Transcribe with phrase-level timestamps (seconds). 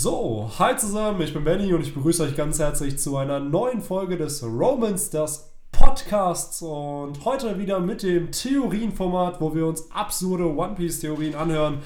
[0.00, 3.82] So, hi zusammen, ich bin Benny und ich begrüße euch ganz herzlich zu einer neuen
[3.82, 10.44] Folge des Romans, das Podcasts und heute wieder mit dem Theorienformat, wo wir uns absurde
[10.44, 11.78] One Piece Theorien anhören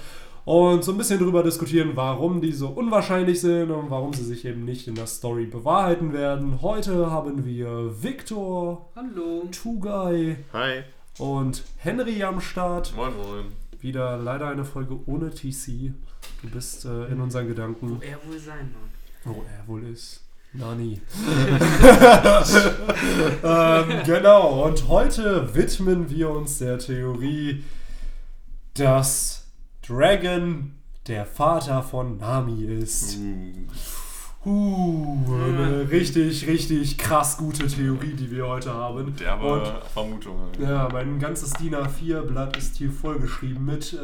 [0.45, 4.45] und so ein bisschen darüber diskutieren, warum die so unwahrscheinlich sind und warum sie sich
[4.45, 6.61] eben nicht in der Story bewahrheiten werden.
[6.61, 9.45] Heute haben wir Victor, Hallo.
[9.51, 10.83] Tugai Hi.
[11.19, 12.93] und Henry am Start.
[12.95, 13.62] Moin Moin.
[13.83, 15.93] Wieder leider eine Folge ohne TC.
[16.41, 18.01] Du bist äh, in unseren Gedanken.
[18.01, 18.91] Wo er wohl sein mag.
[19.25, 20.23] Wo er wohl ist.
[20.53, 21.01] Nani.
[23.43, 27.65] ähm, genau, und heute widmen wir uns der Theorie,
[28.75, 29.47] dass
[29.85, 30.75] Dragon
[31.09, 33.19] der Vater von Nami ist.
[34.45, 39.15] Uh, eine richtig, richtig krass gute Theorie, die wir heute haben.
[39.15, 40.51] Derbe Und Vermutungen.
[40.61, 43.97] ja, mein ganzes DIN A4-Blatt ist hier vollgeschrieben mit äh,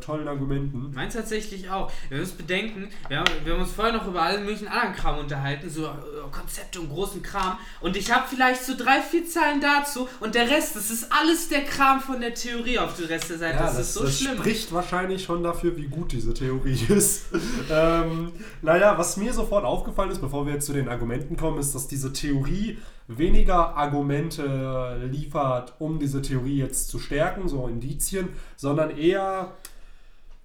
[0.00, 0.92] tollen Argumenten.
[0.94, 1.90] Meins tatsächlich auch.
[2.08, 5.18] Wir müssen bedenken, wir haben, wir haben uns vorher noch über allen möglichen anderen Kram
[5.18, 5.88] unterhalten, so äh,
[6.30, 7.58] Konzepte und großen Kram.
[7.80, 11.48] Und ich habe vielleicht so drei, vier Zeilen dazu und der Rest, das ist alles
[11.48, 13.56] der Kram von der Theorie auf der Rest der Seite.
[13.56, 14.36] Ja, das, das, ist so das schlimm.
[14.38, 17.24] spricht wahrscheinlich schon dafür, wie gut diese Theorie ist.
[17.68, 18.30] ähm,
[18.62, 21.88] naja, was mir sofort aufgefallen ist, bevor wir jetzt zu den Argumenten kommen, ist, dass
[21.88, 22.78] diese Theorie
[23.08, 29.52] weniger Argumente liefert, um diese Theorie jetzt zu stärken, so Indizien, sondern eher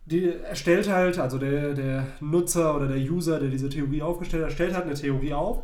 [0.06, 4.52] die erstellt halt, also der, der Nutzer oder der User, der diese Theorie aufgestellt hat,
[4.52, 5.64] stellt halt eine Theorie auf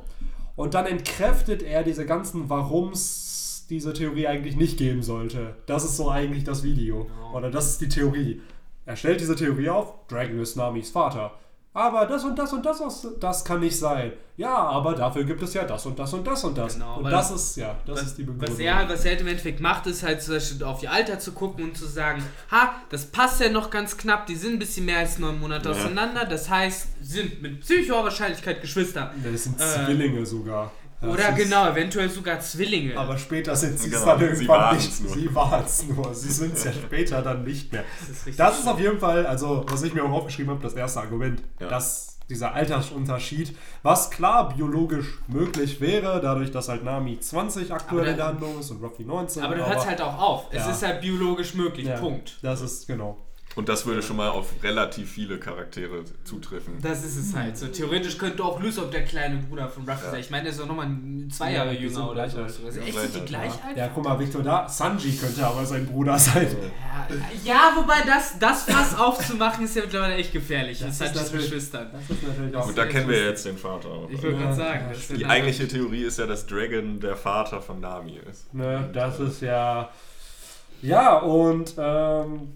[0.56, 5.56] und dann entkräftet er diese ganzen Warums diese Theorie eigentlich nicht geben sollte.
[5.66, 7.06] Das ist so eigentlich das Video.
[7.06, 7.38] Genau.
[7.38, 8.42] Oder das ist die Theorie.
[8.86, 11.32] Er stellt diese Theorie auf, Dragon ist Namis Vater.
[11.74, 14.12] Aber das und das und das, das kann nicht sein.
[14.36, 16.74] Ja, aber dafür gibt es ja das und das und das und das.
[16.74, 18.50] Genau, und das ist, ja, das was, ist die Begründung.
[18.50, 21.32] was er, was er im Endeffekt macht, ist halt zum Beispiel auf ihr Alter zu
[21.32, 24.86] gucken und zu sagen, ha, das passt ja noch ganz knapp, die sind ein bisschen
[24.86, 25.76] mehr als neun Monate Ja.
[25.76, 29.12] auseinander, das heißt, sie sind mit psycho Wahrscheinlichkeit Geschwister.
[29.24, 30.72] das sind Äh, Zwillinge sogar.
[31.02, 32.96] Das Oder ist- genau, eventuell sogar Zwillinge.
[32.98, 35.02] Aber später sind sie es Genau, dann sie irgendwann waren's nicht.
[35.02, 35.14] nur.
[35.16, 36.14] Sie waren es nur.
[36.14, 37.84] Sie sind es ja später dann nicht mehr.
[38.08, 38.40] das ist.
[38.40, 41.42] Das ist auf jeden Fall, also was ich mir auch aufgeschrieben habe, das erste Argument,
[41.60, 41.68] Ja.
[41.70, 48.16] dass dieser Altersunterschied, was klar biologisch möglich wäre, dadurch, dass halt Nami 20 aktuell in
[48.16, 49.44] der da- Handlung ist und Ruffy 19.
[49.44, 50.46] aber du hörst halt auch auf.
[50.52, 50.72] Es Ja.
[50.72, 51.88] ist halt biologisch möglich.
[51.88, 52.38] ja, Punkt.
[52.42, 53.18] Das ist, genau.
[53.56, 56.76] Und das würde schon mal auf relativ viele Charaktere zutreffen.
[56.82, 57.58] Das ist es halt.
[57.58, 60.12] So theoretisch könnte auch Lysop der kleine Bruder von Ruffy Ja.
[60.12, 60.20] sein.
[60.22, 60.88] Ich meine, der ist doch nochmal
[61.30, 62.38] zwei Ja, Jahre sind jünger oder so.
[62.44, 63.78] Also Ja, echt, sind die gleich alt, gleich alt?
[63.78, 66.48] Ja, guck mal, Victor, da, Sanji könnte aber sein Bruder sein.
[67.44, 70.80] Ja, ja, wobei das, das Fass aufzumachen ist ja mittlerweile echt gefährlich.
[70.80, 71.90] Das Das, natürlich- Geschwistern.
[71.92, 73.90] Das ist natürlich auch Gut, da kennen wir ja jetzt den Vater.
[74.10, 74.86] Ich würde Ja, gerade sagen.
[75.10, 78.54] ja, Die eigentliche Theorie ist ja, dass Dragon der Vater von Nami ist.
[78.54, 79.90] Ne, das ist ja.
[80.82, 82.54] Ja, und ähm,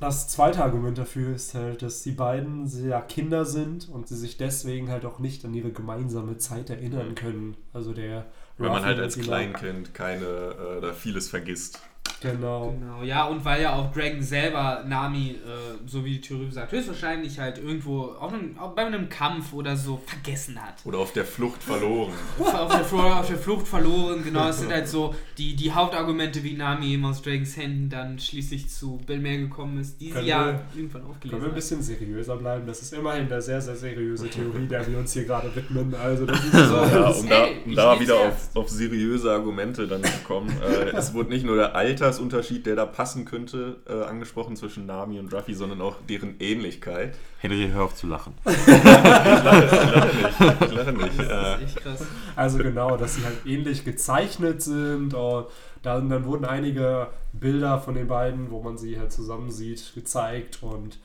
[0.00, 4.38] das zweite Argument dafür ist halt, dass die beiden sehr Kinder sind und sie sich
[4.38, 7.56] deswegen halt auch nicht an ihre gemeinsame Zeit erinnern können.
[7.74, 8.26] Also der.
[8.56, 11.80] Weil man halt als Kleinkind keine, äh, oder vieles vergisst.
[12.22, 12.74] Genau.
[12.78, 16.70] Genau, ja, und weil ja auch Dragon selber Nami, äh, so wie die Theorie sagt,
[16.70, 20.74] höchstwahrscheinlich halt irgendwo auch, einem, auch bei einem Kampf oder so vergessen hat.
[20.84, 22.12] Oder auf der Flucht verloren.
[22.38, 26.44] auf, der, Fl- auf der Flucht verloren, genau, es sind halt so die, die Hauptargumente,
[26.44, 30.26] wie Nami eben aus Dragons Händen dann schließlich zu Belmer gekommen ist, die sie Können
[30.26, 32.66] ja wir- irgendwann Können wir aufgelesen ein bisschen seriöser bleiben?
[32.66, 35.94] Das ist immerhin eine sehr, sehr seriöse Theorie, der wir uns hier gerade widmen.
[35.94, 36.58] Also, das ist so.
[36.58, 40.50] Ja, um da, um da wieder auf, auf seriöse Argumente dann zu kommen.
[40.60, 45.18] Äh, es wurde nicht nur der Altersunterschied, der da passen könnte, äh, angesprochen zwischen Nami
[45.18, 47.16] und Ruffy, sondern auch deren Ähnlichkeit.
[47.38, 48.34] Henry, hör auf zu lachen.
[48.44, 50.60] Ich lache nicht.
[50.70, 51.18] Ich lache nicht.
[51.18, 52.06] Das ist echt krass.
[52.36, 55.14] Also genau, dass sie halt ähnlich gezeichnet sind.
[55.14, 55.46] Und
[55.82, 60.62] dann, dann wurden einige Bilder von den beiden, wo man sie halt zusammen sieht, gezeigt.
[60.62, 60.98] Und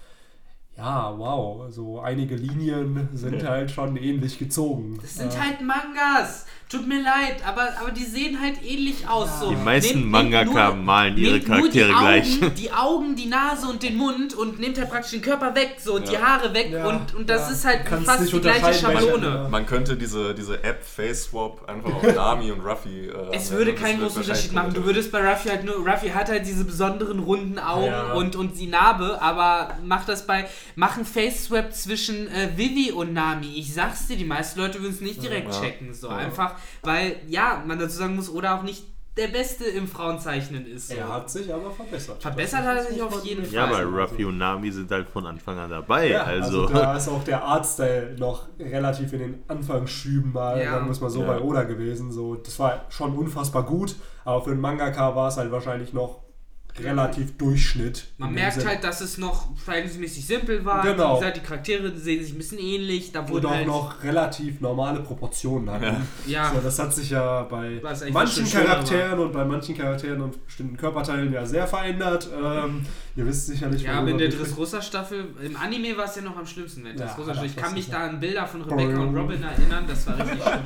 [0.78, 4.98] ja, wow, also einige Linien sind halt schon ähnlich gezogen.
[5.02, 6.46] Das sind Äh, halt Mangas.
[6.68, 9.28] Tut mir leid, aber, aber die sehen halt ähnlich aus.
[9.30, 9.40] Ja.
[9.42, 9.50] So.
[9.52, 12.04] Die meisten Nehmt- nehmt Mangaka nur- malen ihre nehmt nur Charaktere die Augen,
[12.40, 12.54] gleich.
[12.56, 15.94] Die Augen, die Nase und den Mund und nehmt halt praktisch den Körper weg so
[15.94, 16.12] und Ja.
[16.12, 17.54] die Haare weg Ja, und, und das ja.
[17.54, 19.48] ist halt Kannst fast die gleiche Schablone.
[19.52, 23.10] man könnte diese, diese App Face Swap einfach auf Nami und Ruffy.
[23.10, 24.74] Äh, Es würde keinen großen Unterschied machen.
[24.74, 25.76] Du würdest bei Ruffy halt nur.
[25.88, 28.14] Ruffy hat halt diese besonderen runden Augen Ja.
[28.14, 30.48] und, und die Narbe, aber macht das bei.
[30.76, 33.54] Mach einen Face-Swap zwischen äh, Vivi und Nami.
[33.56, 35.62] Ich sag's dir, die meisten Leute würden es nicht direkt Ja.
[35.62, 35.94] checken.
[35.94, 36.18] So Ja.
[36.56, 38.86] Einfach, weil, ja, man dazu sagen muss, oder auch nicht
[39.18, 40.90] der Beste im Frauenzeichnen ist.
[40.90, 40.96] So.
[40.96, 42.22] Er hat sich aber verbessert.
[42.22, 43.76] Verbessert hat er sich auf jeden Ja, Fall.
[43.76, 43.98] aber vergessen.
[44.12, 46.10] Ruffy und Nami sind halt von Anfang an dabei.
[46.10, 50.72] Ja, also, also da ist auch der Artstyle noch relativ in den Anfangsschüben mal, Ja.
[50.74, 51.28] sagen wir es mal so, Ja.
[51.28, 52.12] bei Oda gewesen.
[52.12, 56.25] So, das war schon unfassbar gut, aber für einen Mangaka war es halt wahrscheinlich noch
[56.80, 58.06] relativ Durchschnitt.
[58.18, 60.84] Man merkt halt, dass es noch verhältnismäßig simpel war.
[60.84, 61.16] Genau.
[61.16, 63.12] Wie gesagt, die Charaktere sehen sich ein bisschen ähnlich.
[63.12, 63.68] Da und wurde auch halt.
[63.68, 66.08] noch relativ normale Proportionen hatten.
[66.28, 66.52] Ja.
[66.54, 67.82] So, das hat sich ja bei
[68.12, 72.30] manchen Charakteren und bei manchen Charakteren und bestimmten Körperteilen ja sehr verändert.
[72.42, 72.86] Ähm,
[73.16, 74.30] ihr wisst sicherlich, Ja, aber in der.
[74.30, 76.84] Dressrosa-Staffel, im Anime war es ja noch am schlimmsten.
[76.84, 77.50] Der Ja, Dressrosa-Staffel.
[77.50, 79.16] Ich kann mich da an Bilder von Rebecca und.
[79.16, 80.60] Robin erinnern, das war richtig schlimm.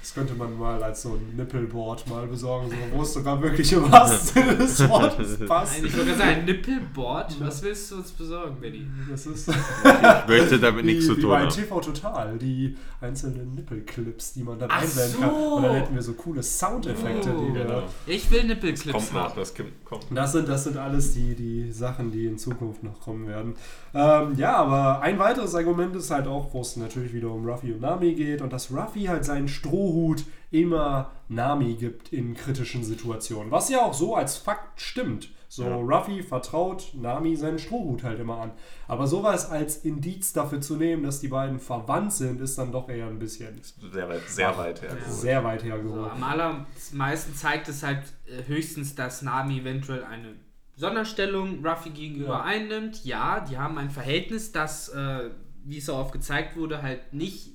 [0.00, 3.72] Das könnte man mal als so ein Nippelboard mal besorgen, so, wo es sogar wirklich
[3.72, 5.74] im wahrsten Sinne des Wortes passt.
[5.78, 7.40] Nein, ich gerade sagen, ein Nippelboard.
[7.40, 8.86] Was willst du uns besorgen, Benny?
[9.08, 11.48] Das ist Ich möchte damit nichts zu tun bei haben.
[11.50, 15.20] TV Total, die einzelnen Nippelclips, die man dann Ach einblenden so.
[15.20, 15.30] kann.
[15.34, 17.46] Und dann hätten wir so coole Soundeffekte, Oh.
[17.48, 17.82] die wir Genau.
[18.06, 19.32] Ich will Nippelclips Kommt haben.
[19.36, 19.84] das kommt.
[19.84, 20.06] kommt.
[20.10, 23.54] Das sind, das sind alles die, die Sachen, die in Zukunft noch kommen werden.
[23.94, 27.72] Ähm, ja, aber ein weiteres Argument ist halt auch, wo es natürlich wieder um Ruffy
[27.72, 33.50] und Nami geht und dass Ruffy halt seinen Strohhut immer Nami gibt in kritischen Situationen.
[33.50, 35.30] Was ja auch so als Fakt stimmt.
[35.48, 35.76] So, Ja.
[35.76, 38.52] Ruffy vertraut Nami seinen Strohhut halt immer an.
[38.88, 42.88] Aber sowas als Indiz dafür zu nehmen, dass die beiden verwandt sind, ist dann doch
[42.88, 43.60] eher ein bisschen
[43.92, 44.96] Sehr weit, sehr weit her.
[44.98, 45.10] Ja.
[45.12, 46.10] sehr weit So, hergeholt.
[46.10, 50.36] am allermeisten zeigt es halt äh, höchstens, dass Nami eventuell eine
[50.76, 52.42] Sonderstellung Ruffy gegenüber Ja.
[52.42, 53.04] einnimmt.
[53.04, 55.30] Ja, die haben ein Verhältnis, das, äh,
[55.64, 57.50] wie es auch oft gezeigt wurde, halt nicht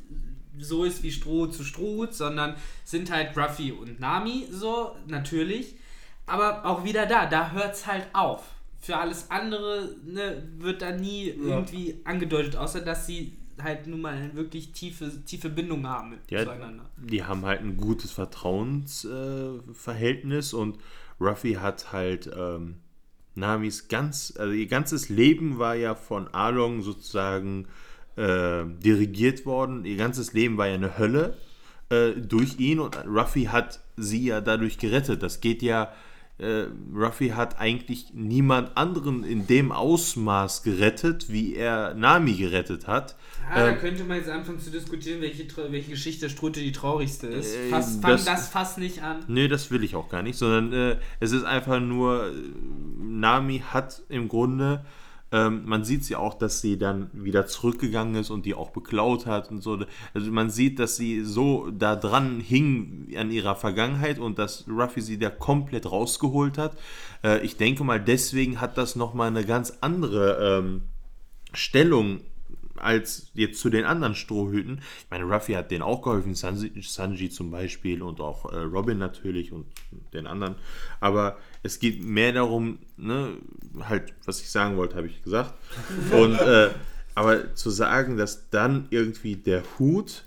[0.60, 5.76] so ist wie Strohhut zu Strohhut, sondern sind halt Ruffy und Nami so, natürlich.
[6.26, 8.44] Aber auch wieder da, da hört es halt auf.
[8.80, 14.14] Für alles andere ne, wird da nie irgendwie angedeutet, außer dass sie halt nun mal
[14.14, 16.86] eine wirklich tiefe, tiefe Bindung haben mit Ja, zueinander.
[16.98, 20.78] die haben halt ein gutes Vertrauensverhältnis äh, und
[21.20, 22.76] Ruffy hat halt ähm,
[23.38, 27.68] Namis ganz, also ihr ganzes Leben war ja von Arlong sozusagen
[28.18, 29.86] äh, dirigiert worden.
[29.86, 31.38] Ihr ganzes Leben war ja eine Hölle
[31.90, 35.24] äh, durch ihn und Ruffy hat sie ja dadurch gerettet.
[35.24, 35.94] Das geht ja,
[36.40, 43.16] äh, Ruffy hat eigentlich niemand anderen in dem Ausmaß gerettet, wie er Nami gerettet hat.
[43.50, 47.28] Ah, da Ähm, könnte man jetzt anfangen zu diskutieren, welche, welche Geschichte Strute die traurigste
[47.28, 47.56] ist.
[47.56, 49.24] Äh, Fass, fang das- das, Fass nicht an.
[49.28, 52.32] Nee, das will ich auch gar nicht, sondern äh, es ist einfach nur,
[53.00, 54.86] Nami hat im Grunde,
[55.32, 59.26] ähm, man sieht sie auch, dass sie dann wieder zurückgegangen ist und die auch beklaut
[59.26, 59.80] hat und so.
[60.14, 65.02] Also man sieht, dass sie so da dran hing an ihrer Vergangenheit und dass Ruffy
[65.02, 66.78] sie da komplett rausgeholt hat.
[67.24, 70.84] Äh, ich denke mal, deswegen hat das nochmal eine ganz andere ähm,
[71.54, 72.22] Stellung
[72.78, 74.82] als jetzt zu den anderen Strohhüten.
[75.00, 78.98] Ich meine, Ruffy hat denen auch geholfen, Sanji, Sanji zum Beispiel und auch äh, Robin
[78.98, 79.66] natürlich und
[80.14, 80.56] den anderen.
[81.00, 83.34] Aber es geht mehr darum, ne,
[83.82, 85.54] halt, was ich sagen wollte, habe ich gesagt.
[86.12, 86.70] Und äh,
[87.14, 90.24] aber zu sagen, dass dann irgendwie der Hut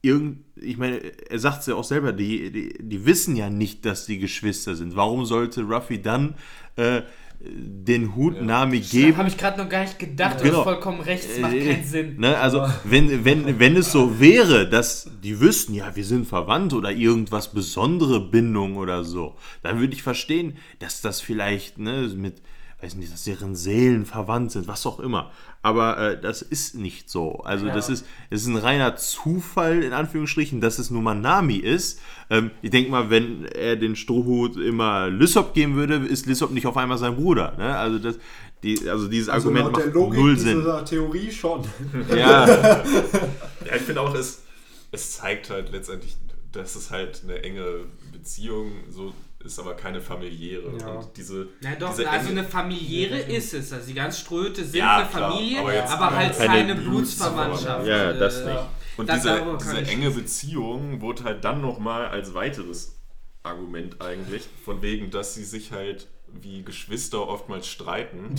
[0.00, 3.84] irgend, ich meine, er sagt es ja auch selber, die, die, die wissen ja nicht,
[3.84, 4.94] dass die Geschwister sind.
[4.94, 6.36] Warum sollte Ruffy dann
[6.76, 7.02] äh,
[7.40, 9.16] den Hut Nami Da geben?
[9.16, 10.40] habe ich gerade noch gar nicht gedacht.
[10.40, 10.58] Du Genau.
[10.58, 12.16] hast vollkommen recht, es macht Äh, keinen Sinn.
[12.18, 16.72] Ne, also, wenn, wenn, wenn es so wäre, dass die wüssten, ja, wir sind verwandt
[16.72, 22.42] oder irgendwas besondere Bindung oder so, dann würde ich verstehen, dass das vielleicht ne, mit,
[22.80, 25.32] weiß nicht, dass deren Seelen verwandt sind, was auch immer.
[25.62, 27.40] Aber äh, das ist nicht so.
[27.40, 27.74] Also, Ja.
[27.74, 32.00] das, ist, das ist ein reiner Zufall, in Anführungsstrichen, dass es nun mal Nami ist.
[32.30, 36.66] Ähm, ich denke mal, wenn er den Strohhut immer Lysop geben würde, ist Lysop nicht
[36.66, 37.54] auf einmal sein Bruder.
[37.58, 37.76] Ne?
[37.76, 38.18] Also, das,
[38.62, 40.58] die, also dieses Also Argument macht Logik null Sinn.
[40.58, 41.64] dieser Theorie schon.
[42.10, 44.42] Ja, Ja, ich finde auch, es,
[44.92, 46.16] es zeigt halt letztendlich,
[46.52, 49.12] dass es halt eine enge Beziehung so
[49.44, 50.76] ist, aber keine familiäre.
[50.80, 50.88] Ja.
[50.88, 53.72] Und diese, Na doch, diese also eine familiäre ist es.
[53.72, 56.88] Also die ganz Ströte sind Ja, eine klar, Familie, aber aber, jetzt halt keine keine
[56.88, 57.86] Blutsverwandtschaft.
[57.86, 58.64] Ja, das Äh, nicht.
[58.96, 62.96] Und das diese, diese enge Beziehung wurde halt dann nochmal als weiteres
[63.44, 68.34] Argument eigentlich, von wegen, dass sie sich halt wie Geschwister oftmals streiten.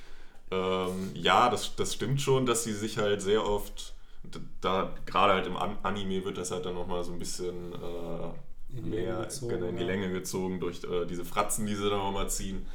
[0.52, 3.94] ähm, ja, das, das stimmt schon, dass sie sich halt sehr oft,
[4.60, 8.28] da gerade halt im An Anime wird das halt dann nochmal so ein bisschen äh,
[8.76, 9.88] In die Länge mehr gezogen, genau, in die ja.
[9.88, 12.66] Länge gezogen durch äh, diese Fratzen, die sie dann nochmal ziehen.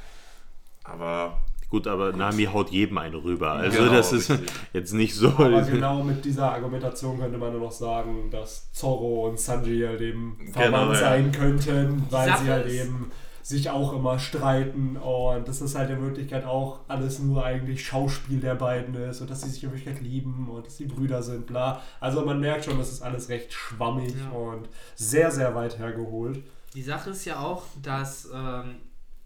[0.83, 3.51] Aber Gut, aber Nami haut jedem eine rüber.
[3.51, 4.49] Also Genau, das ist richtig.
[4.73, 5.27] jetzt nicht so.
[5.29, 10.01] Aber genau mit dieser Argumentation könnte man nur noch sagen, dass Zorro und Sanji halt
[10.01, 10.95] eben verwandt Genau, ja.
[10.99, 13.11] sein könnten, weil sie halt eben
[13.43, 18.39] sich auch immer streiten und das ist halt in Wirklichkeit auch alles nur eigentlich Schauspiel
[18.39, 21.47] der beiden ist und dass sie sich in Wirklichkeit lieben und dass sie Brüder sind,
[21.47, 21.81] bla.
[21.99, 24.29] Also man merkt schon, das ist alles recht schwammig Ja.
[24.37, 26.43] und sehr, sehr weit hergeholt.
[26.73, 28.75] Die Sache ist ja auch, dass ähm,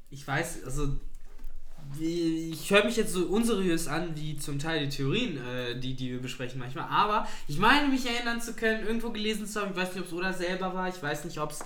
[0.10, 0.88] ich weiß, also
[2.00, 6.12] ich höre mich jetzt so unseriös an, wie zum Teil die Theorien, äh, die, die
[6.12, 9.78] wir besprechen manchmal, aber ich meine mich erinnern zu können, irgendwo gelesen zu haben, ich
[9.78, 11.60] weiß nicht, ob es oder selber war, ich weiß nicht, ob es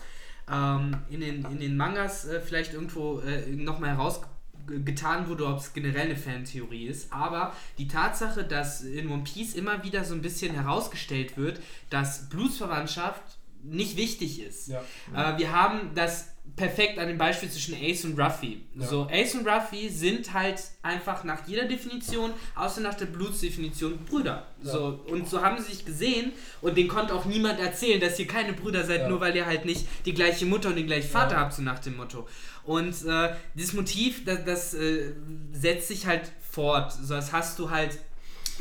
[0.52, 5.74] ähm, in, den, in den Mangas äh, vielleicht irgendwo äh, nochmal herausgetan wurde, ob es
[5.74, 7.12] generell eine Fantheorie ist.
[7.12, 12.30] Aber die Tatsache, dass in One Piece immer wieder so ein bisschen herausgestellt wird, dass
[12.30, 13.22] Blutsverwandtschaft
[13.64, 14.68] nicht wichtig ist.
[14.68, 14.82] Ja.
[15.14, 18.62] Äh, wir haben das perfekt an dem Beispiel zwischen Ace und Ruffy.
[18.76, 18.86] Ja.
[18.88, 24.48] So, Ace und Ruffy sind halt einfach nach jeder Definition, außer nach der Blutsdefinition, Brüder.
[24.64, 24.72] Ja.
[24.72, 28.28] So, und so haben sie sich gesehen und denen konnte auch niemand erzählen, dass ihr
[28.28, 29.10] keine Brüder seid, Ja.
[29.10, 31.80] nur weil ihr halt nicht die gleiche Mutter und den gleichen Vater habt, so nach
[31.80, 32.28] dem Motto.
[32.64, 35.14] Und äh, dieses Motiv, das, das äh,
[35.54, 36.92] setzt sich halt fort.
[36.92, 37.98] So, das hast du halt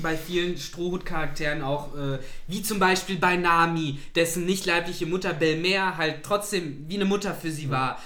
[0.03, 5.97] bei vielen Strohhut-Charakteren auch, äh, wie zum Beispiel bei Nami, dessen nicht leibliche Mutter Belmer
[5.97, 8.01] halt trotzdem wie eine Mutter für sie war.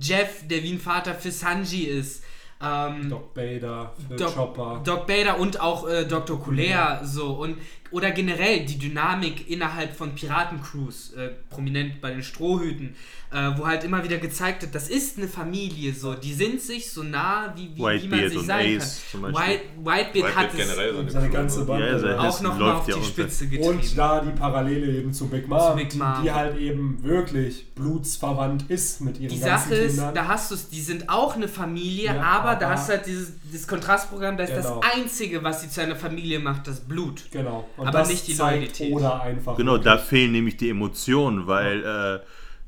[0.00, 2.22] Jeff, der wie ein Vater für Sanji ist.
[2.62, 4.80] Ähm, Doc Bader, für Doc, Chopper.
[4.84, 6.40] Doc Bader und auch äh, Dr.
[6.40, 7.58] Kulea so und
[7.94, 12.94] oder generell die Dynamik innerhalb von Piratencrews, äh, prominent bei den Strohhüten,
[13.32, 16.90] äh, wo halt immer wieder gezeigt wird, das ist eine Familie so, die sind sich
[16.90, 19.22] so nah wie, wie, wie man sich und sein Ace kann.
[19.22, 21.86] White, Whitebeard Whitebeard hat es generell Und seine seine ganze Bande.
[21.86, 23.78] Ja, also auch das noch mal läuft auf die Spitze getrieben.
[23.78, 26.14] Und da die Parallele eben zu Big Mom, Zu Big die, Mom.
[26.22, 30.14] die halt eben wirklich blutsverwandt ist mit ihren Die ganzen Sache ist, Kindern.
[30.14, 32.92] da hast du es, die sind auch eine Familie, Ja, aber, da aber- hast du
[32.94, 34.80] halt dieses, dieses Kontrastprogramm, da ist Genau.
[34.80, 37.24] das Einzige, was sie zu einer Familie macht, das Blut.
[37.30, 37.68] genau.
[37.76, 38.92] Und aber das nicht die zeigt Loyalität.
[38.92, 39.56] Oder einfach.
[39.56, 39.92] Genau, wirklich.
[39.92, 42.20] da fehlen nämlich die Emotionen, weil äh,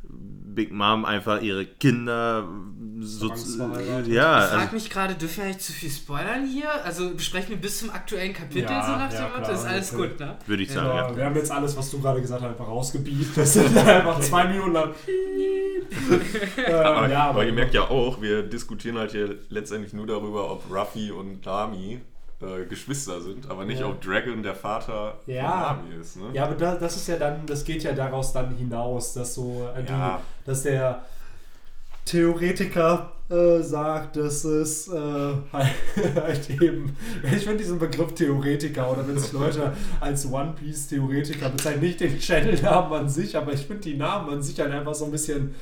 [0.09, 2.49] Big Mom einfach ihre Kinder
[2.99, 3.35] so, ja,
[4.01, 4.15] Ich
[4.47, 6.83] frage also, mich gerade, dürfen wir eigentlich zu viel spoilern hier?
[6.83, 9.53] Also besprechen wir bis zum aktuellen Kapitel Ja, so nach ja, dem Motto?
[9.53, 10.09] Ist alles bitte.
[10.09, 10.37] gut, ne?
[10.47, 10.87] würde ich sagen.
[10.89, 11.17] Ja, Ja.
[11.17, 13.37] wir haben jetzt alles, was du gerade gesagt hast, einfach rausgebiebt.
[13.37, 14.95] Das sind einfach zwei Minuten lang.
[16.57, 20.51] äh, Aber, ja, aber ihr merkt ja auch, wir diskutieren halt hier letztendlich nur darüber,
[20.51, 22.01] ob Ruffy und Nami
[22.43, 23.87] äh, Geschwister sind, aber nicht, Ja.
[23.89, 25.75] ob Dragon der Vater Ja.
[25.79, 26.17] von Nami ist.
[26.17, 26.25] Ne?
[26.35, 29.67] Ja, aber da, das ist ja dann, das geht ja daraus dann hinaus, dass so
[29.75, 30.21] äh, Ja.
[30.45, 31.03] die, dass der
[32.05, 35.73] Theoretiker äh, sagt, dass es äh, halt,
[36.15, 41.49] halt eben, ich finde diesen Begriff Theoretiker oder wenn sich Leute als One Piece Theoretiker
[41.49, 44.95] bezeichnen, nicht den Channel-Namen an sich, aber ich finde die Namen an sich halt einfach
[44.95, 45.55] so ein bisschen.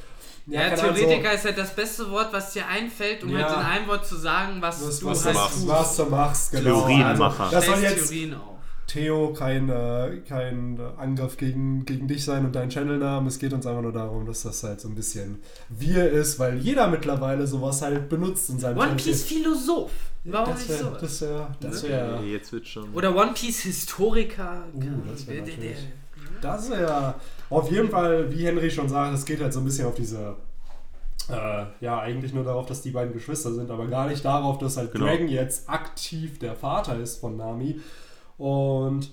[0.46, 3.48] Ja, Ahnung, Theoretiker ist halt das beste Wort, was dir einfällt, um Ja.
[3.48, 5.68] halt in einem Wort zu sagen, was, so, was, du was, halt was, tust.
[5.68, 6.86] was du machst, genau.
[6.86, 7.48] Theorienmacher.
[7.50, 8.54] das soll jetzt Theorien auf.
[8.86, 13.26] Theo kein, äh, kein Angriff gegen, gegen dich sein und deinen Channelnamen.
[13.26, 16.58] Es geht uns einfach nur darum, dass das halt so ein bisschen wir ist, weil
[16.58, 18.94] jeder mittlerweile sowas halt benutzt in seinem One.
[18.96, 19.90] Piece Philosoph.
[20.24, 21.00] Warum das nicht wär, sowas?
[21.00, 21.48] Das wäre.
[21.60, 22.22] Das Okay, wäre.
[22.24, 22.92] Jetzt wird schon.
[22.92, 24.64] Oder One Piece Historiker.
[24.74, 25.42] Uh, das wär
[26.44, 27.14] Das wäre.
[27.50, 30.36] Auf jeden Fall, wie Henry schon sagt, es geht halt so ein bisschen auf diese.
[31.30, 34.76] Äh, ja, eigentlich nur darauf, dass die beiden Geschwister sind, aber gar nicht darauf, dass
[34.76, 35.06] halt Genau.
[35.06, 37.80] Dragon jetzt aktiv der Vater ist von Nami.
[38.36, 39.10] Und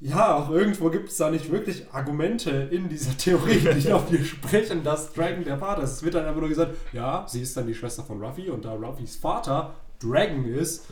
[0.00, 4.82] ja, auch irgendwo gibt es da nicht wirklich Argumente in dieser Theorie, die dafür sprechen,
[4.82, 5.92] dass Dragon der Vater ist.
[5.92, 8.64] Es wird dann einfach nur gesagt, ja, sie ist dann die Schwester von Ruffy und
[8.64, 10.86] da Ruffys Vater Dragon ist,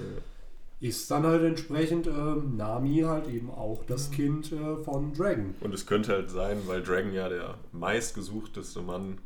[0.83, 5.55] ist dann halt entsprechend ähm, Nami halt eben auch das Kind äh, von Dragon.
[5.61, 9.19] Und es könnte halt sein, weil Dragon ja der meistgesuchteste Mann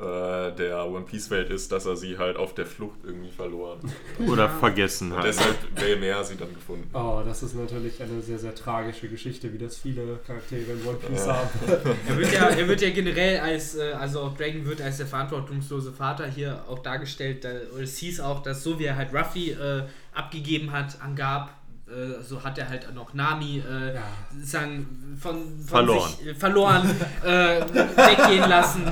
[0.00, 3.78] äh, der One Piece Welt ist, dass er sie halt auf der Flucht irgendwie verloren.
[4.26, 5.26] Oder vergessen Und hat.
[5.26, 6.90] deshalb Belmer sie dann gefunden.
[6.92, 10.96] Oh, das ist natürlich eine sehr, sehr tragische Geschichte, wie das viele Charaktere in One
[10.98, 11.36] Piece Ja.
[11.36, 11.48] haben.
[12.08, 15.06] Er wird, ja, er wird ja generell als, äh, also auch Dragon wird als der
[15.06, 17.44] verantwortungslose Vater hier auch dargestellt.
[17.44, 19.82] Da, es hieß auch, dass so wie er halt Ruffy äh,
[20.14, 21.50] abgegeben hat, angab,
[21.88, 24.02] äh, so hat er halt noch Nami äh, Ja.
[24.32, 26.10] sozusagen von, von Verloren.
[26.10, 26.90] sich äh, verloren
[27.24, 28.82] äh, weggehen lassen.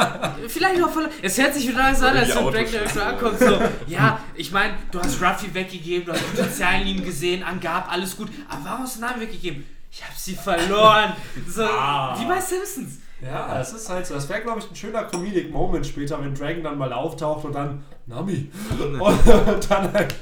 [0.48, 1.12] Vielleicht auch verloren.
[1.22, 3.38] Es hört sich wieder so an, als wenn Autos so ankommt.
[3.38, 7.90] So, ja, ich meine, du hast Ruffy weggegeben, du hast Potenzial in ihm gesehen, angab,
[7.92, 8.28] alles gut.
[8.48, 9.64] Aber warum hast du Nami weggegeben?
[9.90, 11.12] Ich habe sie verloren.
[11.48, 12.18] So, Ah.
[12.20, 12.98] wie bei Simpsons.
[13.22, 14.12] Ja, es ist halt so.
[14.14, 17.54] Das wäre, glaube ich, ein schöner Comedic Moment später, wenn Dragon dann mal auftaucht und
[17.54, 18.50] dann Nami.
[19.00, 20.14] Und dann halt.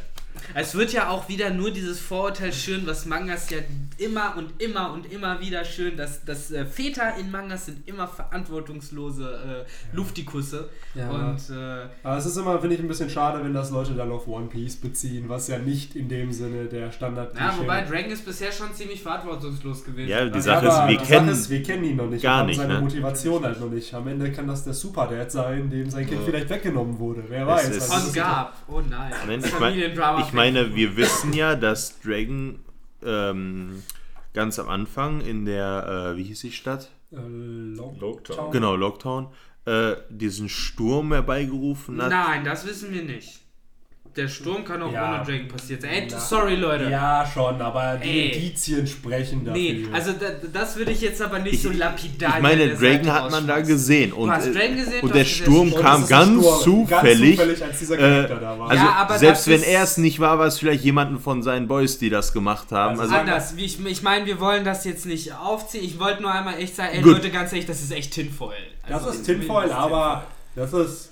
[0.54, 3.58] Es wird ja auch wieder nur dieses Vorurteil schön, was Mangas ja
[3.98, 8.06] immer und immer und immer wieder schön, dass, dass äh, Väter in Mangas sind immer
[8.08, 10.68] verantwortungslose äh, Luftikusse.
[10.94, 11.10] Ja.
[11.10, 14.10] Und äh, Aber es ist immer, finde ich, ein bisschen schade, wenn das Leute dann
[14.10, 18.10] auf One Piece beziehen, was ja nicht in dem Sinne der standard ja, wobei Dragon
[18.10, 20.08] ist bisher schon ziemlich verantwortungslos gewesen.
[20.08, 22.22] Ja, die Also, Sache ist, wir kennen- Sache ist, wir kennen ihn noch nicht.
[22.22, 22.80] gar wir haben nicht, seine ne?
[22.80, 23.92] Motivation halt noch nicht.
[23.94, 27.24] Am Ende kann das der Superdad sein, dem sein Kind vielleicht weggenommen wurde.
[27.28, 27.68] Wer weiß.
[27.70, 28.56] ist- Also, Von Gab.
[28.68, 29.12] Oh nein.
[29.20, 30.20] Ich, mein, Familiendrama.
[30.20, 32.58] ich meine, wir wissen ja, dass Dragon
[33.02, 33.82] ähm,
[34.34, 36.90] ganz am Anfang in der, äh, wie hieß die Stadt?
[37.12, 38.50] äh, Lockdown.
[38.50, 39.28] Genau, Lockdown,
[39.64, 42.10] äh, diesen Sturm herbeigerufen hat.
[42.10, 43.40] Nein, das wissen wir nicht.
[44.16, 45.16] Der Sturm kann auch Ja.
[45.16, 45.90] ohne Dragon passiert sein.
[45.90, 46.88] Ey, sorry, Leute.
[46.88, 48.28] Ja, schon, aber die Ey.
[48.30, 49.60] Indizien sprechen dafür.
[49.60, 53.12] Nee, also da, das würde ich jetzt aber nicht Ich- so lapidar Ich meine, Dragon
[53.12, 53.66] hat man da rausschmeißen.
[53.66, 54.12] gesehen.
[54.12, 56.60] Und, hast äh, Dragon gesehen, und der gesehen, Sturm das Und kam ganz Sturm.
[56.62, 57.36] zufällig.
[57.38, 58.70] Ganz zufällig, als dieser Äh, Charakter da war.
[58.70, 61.42] also Ja, aber selbst das wenn er es nicht war, war es vielleicht jemanden von
[61.42, 63.00] seinen Boys, die das gemacht haben.
[63.00, 65.82] Also Also, Anders, wie ich, ich meine, wir wollen das jetzt nicht aufziehen.
[65.84, 67.00] Ich wollte nur einmal echt sagen, ey.
[67.02, 68.54] Leute, ganz ehrlich, das ist echt Tinfoil.
[68.88, 71.10] das Also, ist Tinfoil, aber das ist.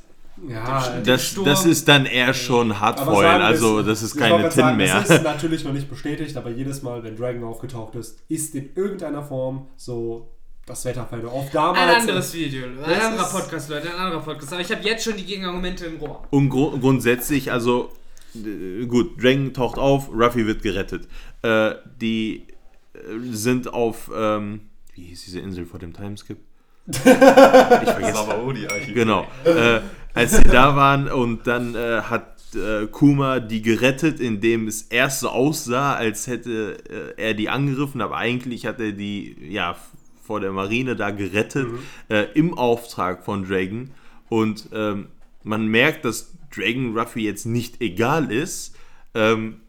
[0.49, 5.00] Ja, das, das ist dann eher schon Hardfoil, also das ist keine Tin sagen, mehr.
[5.02, 8.70] Es ist natürlich noch nicht bestätigt, aber jedes Mal, wenn Dragon aufgetaucht ist, ist in
[8.75, 10.28] irgendeiner Form so
[10.66, 11.80] das Wetterfeld auf damals.
[11.80, 14.52] Ein anderes Video, ein Das anderer Podcast, Leute, ein anderer Podcast.
[14.52, 16.26] Aber ich habe jetzt schon die Gegenargumente im Rohr.
[16.30, 17.92] Und gru grundsätzlich, also
[18.34, 21.08] äh, gut, Dragon taucht auf, Ruffy wird gerettet.
[21.42, 22.46] Äh, die
[22.94, 22.99] äh,
[23.30, 26.38] sind auf, ähm, wie hieß diese Insel vor dem Timeskip?
[26.88, 28.14] Ich vergesse.
[28.14, 28.94] Sabaody Archiv.
[28.94, 29.26] Genau.
[29.44, 29.80] Äh,
[30.14, 35.21] als sie da waren und dann äh, hat äh, Kuma die gerettet, indem es erst
[35.21, 36.78] so aussah, als hätte
[37.16, 39.76] äh, er die angegriffen, aber eigentlich hat er die ja
[40.23, 41.66] vor der Marine da gerettet
[42.09, 43.90] äh, im Auftrag von Dragon.
[44.28, 45.09] Und ähm,
[45.42, 48.76] man merkt, dass Dragon Ruffy jetzt nicht egal ist
[49.14, 49.61] ähm,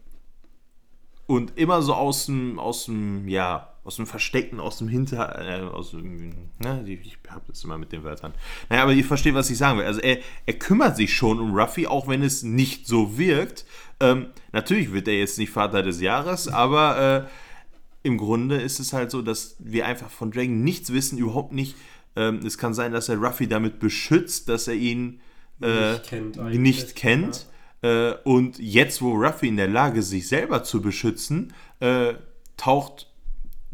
[1.26, 5.60] und immer so aus dem aus dem ja aus dem Verstecken, aus dem Hinter, äh,
[5.60, 8.32] aus dem, ne, ich hab das immer mit den Wörtern.
[8.70, 9.84] Naja, aber ihr versteht, was ich sagen will.
[9.84, 13.66] Also er, er kümmert sich schon um Ruffy, auch wenn es nicht so wirkt.
[14.00, 18.94] Ähm, natürlich wird er jetzt nicht Vater des Jahres, aber äh, im Grunde ist es
[18.94, 21.76] halt so, dass wir einfach von Dragon nichts wissen, überhaupt nicht.
[22.16, 25.20] Ähm, es kann sein, dass er Ruffy damit beschützt, dass er ihn
[25.60, 27.46] äh, Nicht kennt nicht kennt.
[27.82, 32.14] Äh, und jetzt, wo Ruffy in der Lage ist, sich selber zu beschützen, äh,
[32.56, 33.10] taucht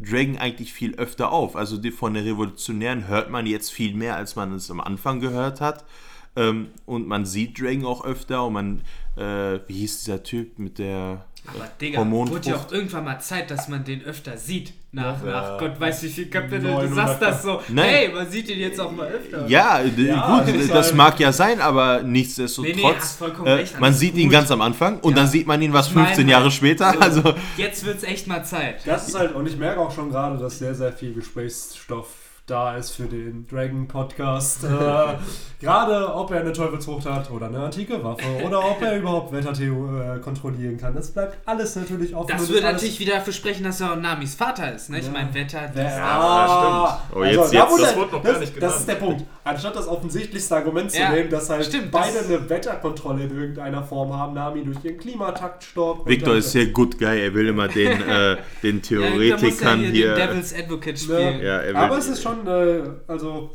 [0.03, 1.55] Dragon eigentlich viel öfter auf.
[1.55, 5.61] Also von den Revolutionären hört man jetzt viel mehr, als man es am Anfang gehört
[5.61, 5.85] hat.
[6.35, 8.81] Ähm, und man sieht Dragon auch öfter und man,
[9.17, 12.45] äh, wie hieß dieser Typ mit der Aber Digga, Hormonfrucht?
[12.45, 14.73] wurde ja auch irgendwann mal Zeit, dass man den öfter sieht.
[14.91, 15.31] Nach, Ja.
[15.31, 16.61] nach Gott weiß wie viel Kapitel.
[16.61, 17.89] Du 900 sagst das so, Nein.
[17.89, 19.47] hey, man sieht ihn jetzt auch mal öfter.
[19.47, 23.47] Ja, Ja, gut, das ist das mag ja sein, aber Nee, nichtsdestotrotz, nee, hast vollkommen
[23.47, 24.33] äh, recht, man sieht ihn gut.
[24.33, 25.17] ganz am Anfang und Ja.
[25.23, 26.93] dann sieht man ihn was Ich mein 15 halt, Jahre später.
[26.93, 28.81] so, Also Jetzt wird's echt mal Zeit.
[28.85, 32.07] Das ist halt, und ich merke auch schon gerade, dass sehr, sehr viel Gesprächsstoff
[32.47, 34.63] da ist für den Dragon Podcast.
[34.65, 34.67] Äh,
[35.61, 40.01] gerade ob er eine Teufelsfrucht hat oder eine antike Waffe oder ob er überhaupt Wettertheo
[40.01, 40.93] äh, kontrollieren kann.
[40.93, 42.27] Das bleibt alles natürlich offen.
[42.35, 44.89] Das würde natürlich wieder dafür sprechen, dass er auch Namis Vater ist.
[44.89, 44.99] Ne?
[44.99, 45.11] Ich Ja.
[45.13, 45.69] meine, Wetter.
[45.73, 48.75] Wer- dies, Ah, Oh, also, jetzt- da das wurde noch das, gar nicht Das genannt.
[48.79, 49.23] ist der Punkt.
[49.43, 53.37] Anstatt das offensichtlichste Argument zu Ja, nehmen, dass halt stimmt, beide das- eine Wetterkontrolle in
[53.39, 56.01] irgendeiner Form haben, Nami durch ihren Klimataktstopp.
[56.01, 59.79] und Victor ist hier good guy, er will immer den, äh, den Ja, er Theoretikern
[59.79, 60.15] hier, hier.
[60.15, 60.97] den Devil's Advocate Ne?
[60.97, 61.41] spielen.
[61.41, 63.51] Ja, er will- aber es ist schon, äh, also,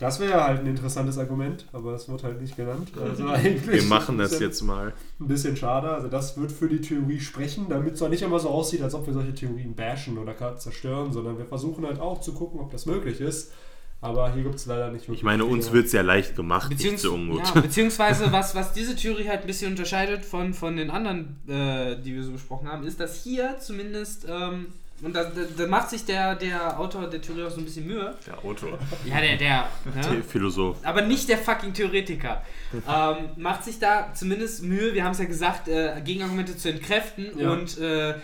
[0.00, 2.90] das wäre halt ein interessantes Argument, aber es wird halt nicht genannt.
[3.00, 4.92] Also eigentlich wir machen das jetzt mal.
[5.20, 5.90] Ein bisschen schade.
[5.90, 8.94] Also, das wird für die Theorie sprechen, damit es auch nicht immer so aussieht, als
[8.94, 12.60] ob wir solche Theorien bashen oder gar zerstören, sondern wir versuchen halt auch zu gucken,
[12.60, 13.52] ob das möglich ist.
[14.00, 15.18] Aber hier gibt es leider nicht wirklich.
[15.18, 17.52] Ich meine, uns wird es ja leicht gemacht, nicht Beziehungs zu Unmut.
[17.52, 22.00] ja, beziehungsweise, was, was diese Theorie halt ein bisschen unterscheidet von, von den anderen, äh,
[22.00, 24.66] die wir so besprochen haben, ist, dass hier zumindest, ähm,
[25.02, 27.86] und da, da, da macht sich der, der Autor der Theorie auch so ein bisschen
[27.86, 28.14] Mühe.
[28.26, 28.78] Der Autor.
[29.04, 29.68] Ja, der, der.
[30.02, 30.22] Der Ne?
[30.22, 30.76] Philosoph.
[30.82, 32.42] Aber nicht der fucking Theoretiker.
[32.88, 37.38] ähm, macht sich da zumindest Mühe, wir haben es ja gesagt, äh, Gegenargumente zu entkräften
[37.38, 37.50] Ja.
[37.52, 38.14] und äh,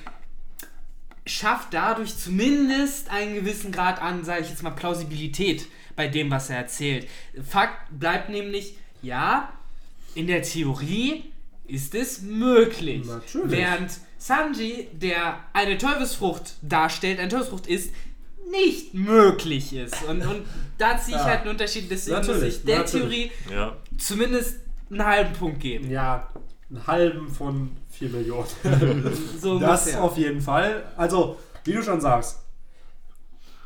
[1.27, 6.51] schafft dadurch zumindest einen gewissen Grad an, sage ich jetzt mal, Plausibilität bei dem, was
[6.51, 7.09] er erzählt.
[7.49, 9.53] Fakt bleibt nämlich, ja,
[10.15, 11.33] in der Theorie
[11.67, 13.07] ist es möglich.
[13.07, 13.51] Natürlich.
[13.51, 17.93] Während Sanji, der eine Teufelsfrucht darstellt, eine Teufelsfrucht ist,
[18.51, 20.03] nicht möglich ist.
[20.05, 20.43] Und, und
[20.79, 21.29] da ziehe ich Ja.
[21.31, 21.91] halt einen Unterschied.
[21.91, 23.33] Deswegen muss Natürlich, ich der natürlich.
[23.49, 23.77] Theorie Ja.
[23.99, 25.91] zumindest einen halben Punkt geben.
[25.91, 26.29] Ja,
[26.69, 28.47] einen halben von 4 Millionen.
[29.41, 30.03] So Das ungefähr.
[30.05, 30.85] auf jeden Fall.
[30.97, 32.41] Also, wie du schon sagst,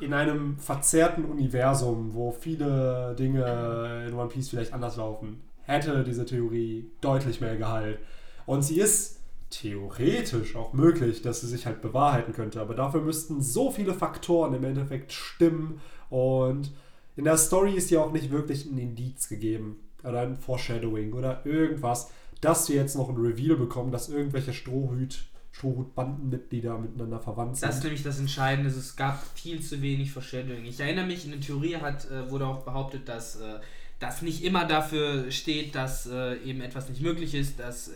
[0.00, 6.24] in einem verzerrten Universum, wo viele Dinge in One Piece vielleicht anders laufen, hätte diese
[6.24, 7.98] Theorie deutlich mehr Gehalt.
[8.46, 9.18] Und sie ist
[9.50, 12.60] theoretisch auch möglich, dass sie sich halt bewahrheiten könnte.
[12.60, 15.80] Aber dafür müssten so viele Faktoren im Endeffekt stimmen.
[16.10, 16.72] Und
[17.16, 19.76] in der Story ist ja auch nicht wirklich ein Indiz gegeben.
[20.02, 25.24] Oder ein Foreshadowing oder irgendwas, dass wir jetzt noch ein Reveal bekommen, dass irgendwelche Strohhüt,
[25.50, 27.68] Strohhut-Bandenmitglieder miteinander verwandt sind.
[27.68, 28.70] Das ist nämlich das Entscheidende.
[28.70, 30.64] Es gab viel zu wenig Foreshadowing.
[30.66, 33.58] Ich erinnere mich, in der Theorie hat, äh, wurde auch behauptet, dass äh,
[33.98, 37.58] das nicht immer dafür steht, dass äh, eben etwas nicht möglich ist.
[37.58, 37.92] Dass, äh,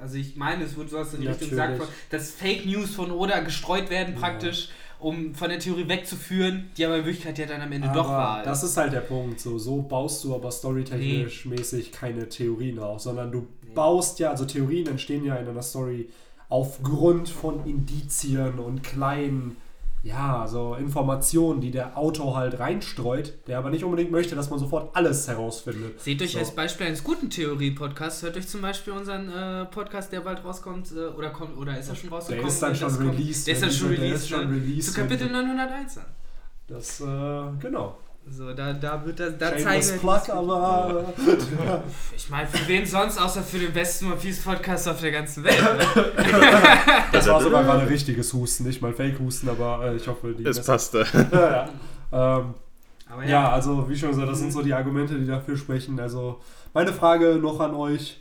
[0.00, 3.40] also ich meine, es wurde sowas in die Richtung gesagt, dass Fake News von Oda
[3.40, 4.20] gestreut werden Ja.
[4.20, 8.00] praktisch, um von der Theorie wegzuführen, die aber in Wirklichkeit ja dann am Ende aber
[8.00, 8.42] doch war.
[8.42, 9.38] Das ist halt der Punkt.
[9.38, 14.46] So, so baust du aber storytechnisch mäßig keine Theorien auf, sondern du baust ja, also
[14.46, 16.08] Theorien entstehen ja in einer Story
[16.48, 19.56] aufgrund von Indizien und kleinen,
[20.04, 24.58] ja, so Informationen, die der Autor halt reinstreut, der aber nicht unbedingt möchte, dass man
[24.58, 25.98] sofort alles herausfindet.
[26.00, 26.38] Seht euch So.
[26.38, 30.92] als Beispiel eines guten Theorie-Podcasts, hört euch zum Beispiel unseren äh, Podcast, der bald rauskommt,
[30.92, 32.42] äh, oder kommt, oder ist er schon rausgekommen?
[32.44, 33.46] Der ist dann schon released.
[33.46, 34.56] Der ist dann schon dieser- der released, ist schon ne?
[34.56, 36.04] released, Zu Kapitel wenn- 901 an.
[36.68, 37.04] Das, äh,
[37.60, 37.98] genau.
[38.30, 41.12] So, da, da wird das, da zeigen Plug, aber
[42.16, 45.44] Ich meine, für wen sonst, außer für den besten One Piece Podcast auf der ganzen
[45.44, 45.60] Welt.
[45.60, 46.04] Ne?
[47.12, 50.64] das war sogar gerade richtiges Husten, nicht mal Fake-Husten, aber äh, ich hoffe, die Es
[50.64, 51.06] passte.
[51.32, 51.68] ja,
[52.12, 52.38] ja.
[52.38, 52.54] Ähm,
[53.10, 56.00] Aber ja, also wie schon gesagt, das sind so die Argumente, die dafür sprechen.
[56.00, 56.40] Also
[56.72, 58.18] meine Frage noch an euch.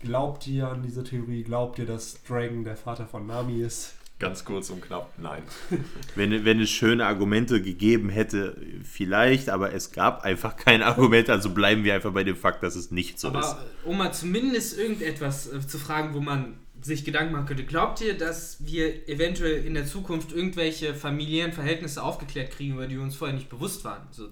[0.00, 1.42] Glaubt ihr an diese Theorie?
[1.42, 3.94] Glaubt ihr, dass Dragon der Vater von Nami ist?
[4.18, 5.44] Ganz kurz und knapp, nein.
[6.16, 11.50] Wenn, wenn es schöne Argumente gegeben hätte, vielleicht, aber es gab einfach keine Argumente, also
[11.50, 13.34] bleiben wir einfach bei dem Fakt, dass es nicht so ist.
[13.36, 18.00] Aber um mal zumindest irgendetwas äh, zu fragen, wo man sich Gedanken machen könnte, glaubt
[18.00, 23.14] ihr, dass wir eventuell in der Zukunft irgendwelche familiären Verhältnisse aufgeklärt kriegen, über die uns
[23.14, 24.08] vorher nicht bewusst waren?
[24.10, 24.28] So,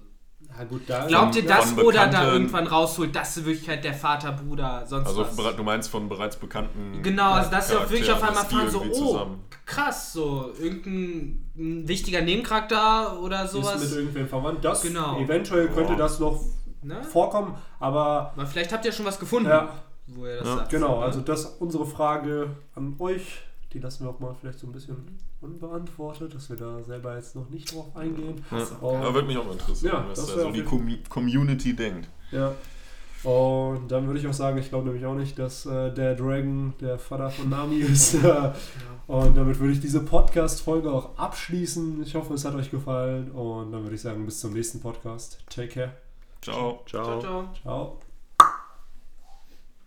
[0.57, 4.31] Ja gut, da glaubt ihr, dass Oda da irgendwann rausholt, dass in Wirklichkeit der Vater,
[4.31, 5.37] Bruder, sonst Also was?
[5.37, 8.69] bere- du meinst von bereits bekannten Genau, also dass sie auch wirklich auf einmal fahren,
[8.69, 13.91] so, oh, zusammen- krass, so, irgendein ein wichtiger Nebencharakter oder ist mit sowas.
[13.93, 14.63] irgendwem verwandt.
[14.65, 15.19] Das Genau.
[15.19, 15.97] eventuell könnte Boah.
[15.97, 16.41] das noch
[16.81, 17.03] Ne?
[17.03, 19.67] vorkommen, aber Aber vielleicht habt ihr schon was gefunden, ja,
[20.07, 20.69] wo ihr das Ja, sagt.
[20.69, 20.99] genau.
[20.99, 21.05] ne?
[21.05, 23.41] Also das ist unsere Frage an euch.
[23.73, 27.35] Die lassen wir auch mal vielleicht so ein bisschen unbeantwortet, dass wir da selber jetzt
[27.35, 28.43] noch nicht drauf eingehen.
[28.49, 28.65] Ja.
[28.81, 32.07] Aber würde mich auch interessieren, Ja, was da so die Com Community denkt.
[32.31, 32.53] Ja.
[33.23, 36.73] Und dann würde ich auch sagen, ich glaube nämlich auch nicht, dass äh, der Dragon
[36.79, 38.15] der Vater von Nami ist.
[39.07, 42.01] und damit würde ich diese Podcast-Folge auch abschließen.
[42.03, 43.31] Ich hoffe, es hat euch gefallen.
[43.31, 45.39] Und dann würde ich sagen, bis zum nächsten Podcast.
[45.49, 45.93] Take care.
[46.41, 46.83] Ciao.
[46.85, 47.03] Ciao.
[47.03, 47.49] Ciao, ciao.
[47.63, 47.99] Ciao.